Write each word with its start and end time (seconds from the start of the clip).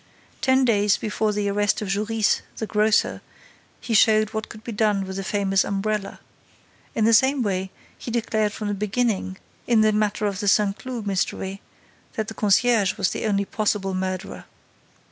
Ten 0.41 0.65
days 0.65 0.97
before 0.97 1.31
the 1.31 1.47
arrest 1.47 1.79
of 1.79 1.87
Jorisse, 1.87 2.41
the 2.57 2.65
grocer, 2.65 3.21
he 3.79 3.93
showed 3.93 4.31
what 4.33 4.49
could 4.49 4.63
be 4.63 4.71
done 4.71 5.05
with 5.05 5.17
the 5.17 5.23
famous 5.23 5.63
umbrella. 5.63 6.19
In 6.95 7.05
the 7.05 7.13
same 7.13 7.43
way, 7.43 7.69
he 7.99 8.09
declared 8.09 8.51
from 8.51 8.67
the 8.69 8.73
beginning, 8.73 9.37
in 9.67 9.81
the 9.81 9.91
matter 9.91 10.25
of 10.25 10.39
the 10.39 10.47
Saint 10.47 10.79
Cloud 10.79 11.05
mystery, 11.05 11.61
that 12.13 12.29
the 12.29 12.33
concierge 12.33 12.97
was 12.97 13.11
the 13.11 13.27
only 13.27 13.45
possible 13.45 13.93
murderer. 13.93 14.45